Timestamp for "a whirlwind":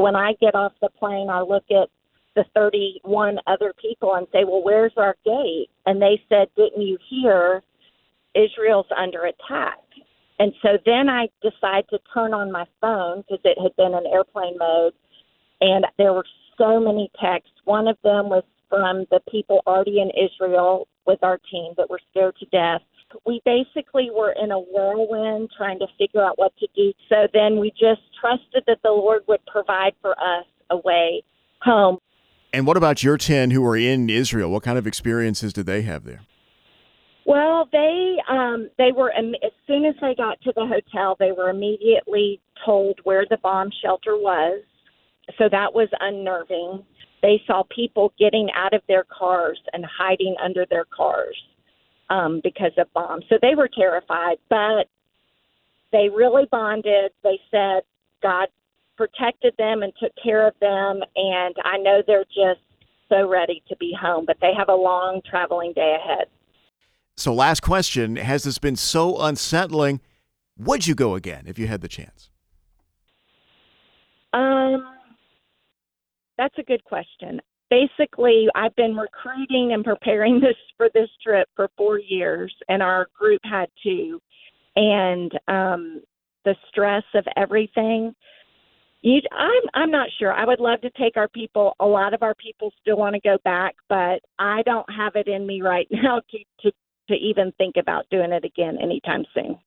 24.50-25.50